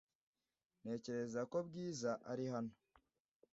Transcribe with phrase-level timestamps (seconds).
[0.81, 2.73] Ntekereza ko Bwiza ari hano.